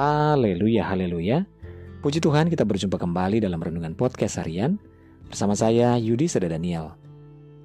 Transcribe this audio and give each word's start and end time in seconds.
Haleluya, 0.00 0.88
haleluya. 0.88 1.44
Puji 2.00 2.24
Tuhan 2.24 2.48
kita 2.48 2.64
berjumpa 2.64 2.96
kembali 2.96 3.44
dalam 3.44 3.60
Renungan 3.60 3.92
Podcast 3.92 4.40
Harian 4.40 4.80
bersama 5.28 5.52
saya 5.52 6.00
Yudi 6.00 6.24
Seda 6.24 6.48
Daniel. 6.48 6.96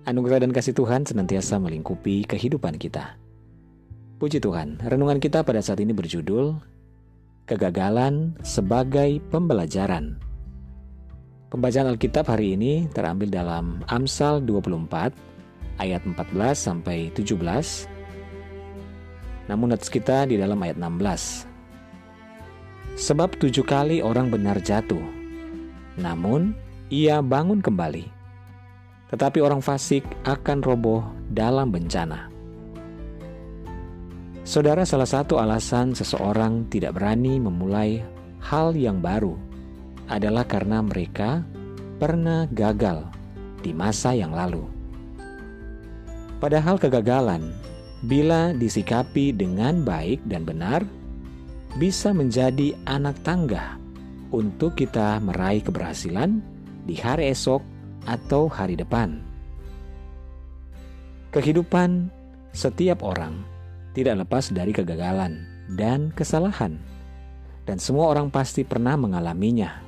Anugerah 0.04 0.44
dan 0.44 0.52
kasih 0.52 0.76
Tuhan 0.76 1.08
senantiasa 1.08 1.56
melingkupi 1.64 2.28
kehidupan 2.28 2.76
kita. 2.76 3.16
Puji 4.20 4.44
Tuhan, 4.44 4.84
renungan 4.84 5.24
kita 5.24 5.48
pada 5.48 5.64
saat 5.64 5.80
ini 5.80 5.96
berjudul 5.96 6.60
Kegagalan 7.48 8.36
sebagai 8.44 9.24
Pembelajaran. 9.32 10.20
Pembacaan 11.56 11.88
Alkitab 11.88 12.28
hari 12.28 12.60
ini 12.60 12.92
terambil 12.92 13.32
dalam 13.32 13.80
Amsal 13.88 14.44
24 14.44 15.16
ayat 15.80 16.04
14 16.04 16.12
sampai 16.52 17.16
17. 17.16 17.40
Namun 19.48 19.72
nats 19.72 19.88
kita 19.88 20.28
di 20.28 20.36
dalam 20.36 20.60
ayat 20.60 20.76
16. 20.76 21.55
Sebab 22.96 23.36
tujuh 23.36 23.68
kali 23.68 24.00
orang 24.00 24.32
benar 24.32 24.56
jatuh, 24.64 25.04
namun 26.00 26.56
ia 26.88 27.20
bangun 27.20 27.60
kembali. 27.60 28.08
Tetapi 29.12 29.44
orang 29.44 29.60
fasik 29.60 30.08
akan 30.24 30.64
roboh 30.64 31.04
dalam 31.28 31.76
bencana. 31.76 32.32
Saudara, 34.48 34.88
salah 34.88 35.10
satu 35.10 35.42
alasan 35.42 35.92
seseorang 35.92 36.72
tidak 36.72 36.96
berani 36.96 37.36
memulai 37.36 38.00
hal 38.40 38.72
yang 38.78 39.04
baru 39.04 39.36
adalah 40.06 40.46
karena 40.46 40.86
mereka 40.86 41.42
pernah 41.98 42.46
gagal 42.54 43.10
di 43.66 43.74
masa 43.74 44.14
yang 44.14 44.32
lalu. 44.32 44.62
Padahal 46.38 46.78
kegagalan, 46.78 47.52
bila 48.06 48.54
disikapi 48.54 49.34
dengan 49.34 49.82
baik 49.82 50.22
dan 50.30 50.46
benar, 50.46 50.86
bisa 51.76 52.16
menjadi 52.16 52.72
anak 52.88 53.20
tangga 53.28 53.76
untuk 54.32 54.80
kita 54.80 55.20
meraih 55.20 55.60
keberhasilan 55.60 56.40
di 56.88 56.96
hari 56.96 57.36
esok 57.36 57.60
atau 58.08 58.48
hari 58.48 58.80
depan. 58.80 59.20
Kehidupan 61.36 62.08
setiap 62.56 63.04
orang 63.04 63.44
tidak 63.92 64.24
lepas 64.24 64.56
dari 64.56 64.72
kegagalan 64.72 65.44
dan 65.76 66.16
kesalahan, 66.16 66.80
dan 67.68 67.76
semua 67.76 68.08
orang 68.16 68.32
pasti 68.32 68.64
pernah 68.64 68.96
mengalaminya. 68.96 69.84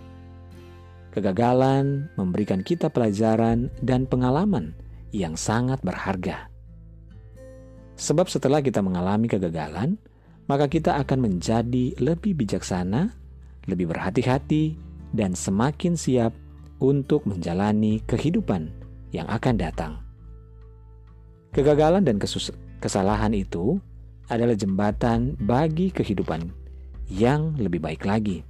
Kegagalan 1.15 2.11
memberikan 2.19 2.67
kita 2.67 2.91
pelajaran 2.91 3.71
dan 3.79 4.03
pengalaman 4.03 4.75
yang 5.15 5.39
sangat 5.39 5.79
berharga. 5.87 6.51
Sebab 7.97 8.27
setelah 8.29 8.61
kita 8.61 8.83
mengalami 8.83 9.25
kegagalan, 9.25 9.97
maka 10.47 10.71
kita 10.71 10.95
akan 11.03 11.27
menjadi 11.27 11.95
lebih 11.99 12.39
bijaksana, 12.39 13.11
lebih 13.67 13.91
berhati-hati, 13.91 14.79
dan 15.11 15.35
semakin 15.35 15.99
siap 15.99 16.31
untuk 16.79 17.27
menjalani 17.27 17.99
kehidupan 18.07 18.71
yang 19.11 19.27
akan 19.27 19.55
datang. 19.59 19.93
Kegagalan 21.51 22.03
dan 22.03 22.19
kesalahan 22.79 23.33
itu 23.35 23.79
adalah 24.27 24.55
jembatan 24.55 25.35
bagi 25.39 25.91
kehidupan 25.91 26.51
yang 27.07 27.55
lebih 27.55 27.79
baik 27.79 28.03
lagi. 28.03 28.43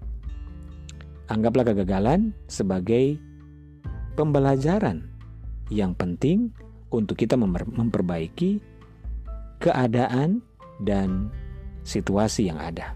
Anggaplah 1.29 1.65
kegagalan 1.73 2.33
sebagai 2.49 3.17
pembelajaran 4.17 5.05
yang 5.69 5.93
penting 5.93 6.49
untuk 6.89 7.19
kita 7.19 7.37
memperbaiki 7.37 8.63
keadaan 9.61 10.41
dan 10.81 11.29
situasi 11.87 12.51
yang 12.51 12.59
ada. 12.59 12.91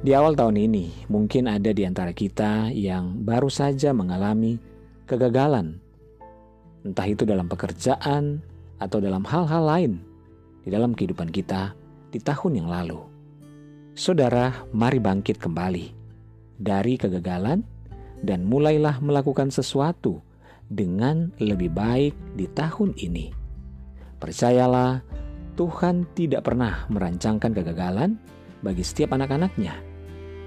Di 0.00 0.12
awal 0.16 0.36
tahun 0.36 0.56
ini, 0.56 1.08
mungkin 1.12 1.48
ada 1.48 1.72
di 1.72 1.84
antara 1.84 2.16
kita 2.16 2.72
yang 2.72 3.24
baru 3.24 3.48
saja 3.52 3.92
mengalami 3.92 4.56
kegagalan, 5.04 5.80
entah 6.84 7.08
itu 7.08 7.24
dalam 7.28 7.48
pekerjaan 7.48 8.40
atau 8.80 9.00
dalam 9.00 9.24
hal-hal 9.24 9.64
lain 9.64 9.92
di 10.64 10.68
dalam 10.72 10.92
kehidupan 10.92 11.32
kita 11.32 11.72
di 12.12 12.20
tahun 12.20 12.64
yang 12.64 12.68
lalu. 12.68 13.00
Saudara, 13.96 14.52
mari 14.76 15.00
bangkit 15.00 15.40
kembali 15.40 15.86
dari 16.60 17.00
kegagalan 17.00 17.64
dan 18.20 18.44
mulailah 18.44 19.00
melakukan 19.00 19.48
sesuatu 19.48 20.20
dengan 20.68 21.32
lebih 21.40 21.72
baik 21.72 22.12
di 22.36 22.44
tahun 22.52 22.96
ini. 22.96 23.32
Percayalah, 24.20 25.04
Tuhan 25.54 26.06
tidak 26.18 26.50
pernah 26.50 26.86
merancangkan 26.90 27.54
kegagalan 27.54 28.18
bagi 28.60 28.82
setiap 28.82 29.14
anak-anaknya. 29.14 29.74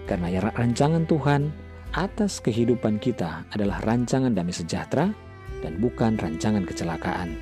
Karena 0.07 0.27
ya 0.31 0.39
rancangan 0.51 1.07
Tuhan 1.07 1.51
atas 1.95 2.43
kehidupan 2.43 2.99
kita 2.99 3.47
adalah 3.51 3.79
rancangan 3.83 4.35
damai 4.35 4.55
sejahtera 4.55 5.11
dan 5.63 5.79
bukan 5.79 6.19
rancangan 6.19 6.63
kecelakaan. 6.67 7.35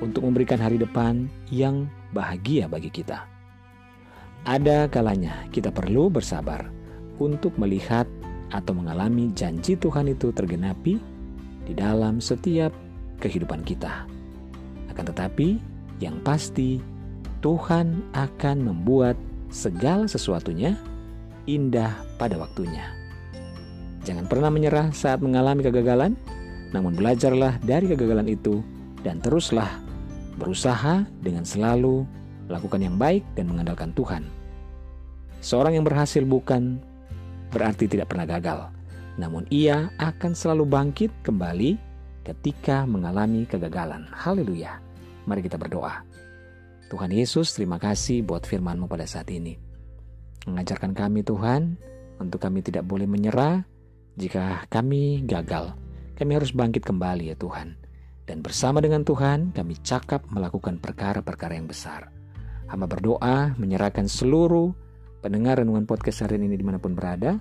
Untuk 0.00 0.24
memberikan 0.24 0.56
hari 0.56 0.80
depan 0.80 1.28
yang 1.52 1.84
bahagia 2.16 2.64
bagi 2.68 2.88
kita. 2.88 3.28
Ada 4.48 4.88
kalanya 4.88 5.44
kita 5.52 5.68
perlu 5.68 6.08
bersabar 6.08 6.72
untuk 7.20 7.52
melihat 7.60 8.08
atau 8.48 8.72
mengalami 8.72 9.28
janji 9.36 9.76
Tuhan 9.76 10.08
itu 10.08 10.32
tergenapi 10.32 10.96
di 11.68 11.72
dalam 11.76 12.16
setiap 12.18 12.72
kehidupan 13.20 13.60
kita. 13.60 14.08
Akan 14.88 15.04
tetapi, 15.04 15.60
yang 16.00 16.16
pasti 16.24 16.80
Tuhan 17.40 18.04
akan 18.12 18.56
membuat 18.60 19.16
segala 19.48 20.04
sesuatunya 20.04 20.76
indah 21.48 21.96
pada 22.20 22.36
waktunya. 22.36 22.84
Jangan 24.04 24.28
pernah 24.28 24.52
menyerah 24.52 24.92
saat 24.92 25.24
mengalami 25.24 25.64
kegagalan, 25.64 26.16
namun 26.72 26.92
belajarlah 26.96 27.56
dari 27.64 27.88
kegagalan 27.88 28.28
itu 28.28 28.60
dan 29.00 29.24
teruslah 29.24 29.68
berusaha 30.36 31.04
dengan 31.20 31.44
selalu 31.44 32.04
melakukan 32.48 32.80
yang 32.80 32.96
baik 33.00 33.24
dan 33.36 33.48
mengandalkan 33.48 33.92
Tuhan. 33.96 34.24
Seorang 35.40 35.80
yang 35.80 35.84
berhasil 35.88 36.20
bukan 36.24 36.76
berarti 37.48 37.88
tidak 37.88 38.12
pernah 38.12 38.28
gagal, 38.28 38.68
namun 39.16 39.48
ia 39.48 39.88
akan 39.96 40.36
selalu 40.36 40.68
bangkit 40.68 41.10
kembali 41.24 41.80
ketika 42.24 42.84
mengalami 42.84 43.48
kegagalan. 43.48 44.04
Haleluya! 44.12 44.76
Mari 45.24 45.40
kita 45.44 45.56
berdoa. 45.56 46.09
Tuhan 46.90 47.14
Yesus, 47.14 47.54
terima 47.54 47.78
kasih 47.78 48.26
buat 48.26 48.42
firman-Mu 48.42 48.90
pada 48.90 49.06
saat 49.06 49.30
ini. 49.30 49.54
Mengajarkan 50.50 50.90
kami 50.90 51.22
Tuhan, 51.22 51.78
untuk 52.18 52.42
kami 52.42 52.66
tidak 52.66 52.82
boleh 52.82 53.06
menyerah 53.06 53.62
jika 54.18 54.66
kami 54.66 55.22
gagal. 55.22 55.78
Kami 56.18 56.30
harus 56.34 56.50
bangkit 56.50 56.82
kembali 56.82 57.30
ya 57.30 57.36
Tuhan. 57.38 57.78
Dan 58.26 58.42
bersama 58.42 58.82
dengan 58.82 59.06
Tuhan, 59.06 59.54
kami 59.54 59.78
cakap 59.86 60.26
melakukan 60.34 60.82
perkara-perkara 60.82 61.54
yang 61.54 61.70
besar. 61.70 62.10
Hamba 62.66 62.90
berdoa 62.90 63.54
menyerahkan 63.54 64.10
seluruh 64.10 64.74
pendengar 65.22 65.62
renungan 65.62 65.86
podcast 65.86 66.26
hari 66.26 66.42
ini 66.42 66.58
di 66.58 66.66
mana 66.66 66.82
pun 66.82 66.98
berada, 66.98 67.38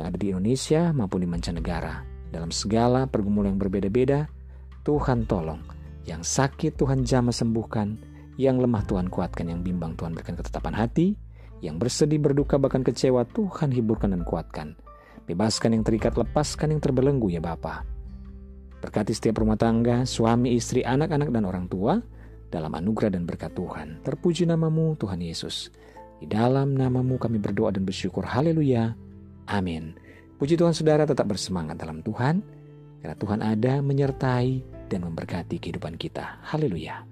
yang 0.00 0.08
ada 0.08 0.16
di 0.16 0.32
Indonesia 0.32 0.96
maupun 0.96 1.20
di 1.20 1.28
mancanegara. 1.28 2.08
Dalam 2.32 2.48
segala 2.48 3.04
pergumulan 3.04 3.52
yang 3.52 3.60
berbeda-beda, 3.60 4.32
Tuhan 4.80 5.28
tolong. 5.28 5.60
Yang 6.08 6.24
sakit 6.24 6.80
Tuhan 6.80 7.04
jamah 7.04 7.36
sembuhkan, 7.36 8.07
yang 8.38 8.62
lemah 8.62 8.86
Tuhan 8.86 9.10
kuatkan, 9.10 9.50
yang 9.50 9.66
bimbang 9.66 9.98
Tuhan 9.98 10.14
berikan 10.14 10.38
ketetapan 10.38 10.78
hati, 10.78 11.18
yang 11.58 11.76
bersedih 11.76 12.22
berduka 12.22 12.54
bahkan 12.56 12.86
kecewa 12.86 13.26
Tuhan 13.34 13.74
hiburkan 13.74 14.14
dan 14.14 14.22
kuatkan. 14.22 14.78
Bebaskan 15.26 15.74
yang 15.76 15.84
terikat, 15.84 16.14
lepaskan 16.14 16.72
yang 16.72 16.80
terbelenggu 16.80 17.28
ya 17.28 17.42
Bapa. 17.42 17.82
Berkati 18.78 19.10
setiap 19.10 19.42
rumah 19.42 19.58
tangga, 19.58 20.06
suami, 20.06 20.54
istri, 20.54 20.86
anak-anak 20.86 21.34
dan 21.34 21.44
orang 21.44 21.66
tua 21.66 21.98
dalam 22.48 22.72
anugerah 22.72 23.12
dan 23.12 23.26
berkat 23.26 23.52
Tuhan. 23.52 24.06
Terpuji 24.06 24.46
namamu 24.46 24.94
Tuhan 24.94 25.18
Yesus. 25.18 25.74
Di 26.22 26.26
dalam 26.30 26.78
namamu 26.78 27.18
kami 27.18 27.42
berdoa 27.42 27.74
dan 27.74 27.82
bersyukur. 27.82 28.22
Haleluya. 28.22 28.94
Amin. 29.50 29.98
Puji 30.38 30.54
Tuhan 30.54 30.72
saudara 30.72 31.04
tetap 31.04 31.26
bersemangat 31.26 31.74
dalam 31.74 32.00
Tuhan. 32.06 32.40
Karena 33.02 33.14
Tuhan 33.18 33.40
ada 33.42 33.78
menyertai 33.82 34.50
dan 34.90 35.06
memberkati 35.06 35.58
kehidupan 35.58 35.98
kita. 35.98 36.42
Haleluya. 36.46 37.06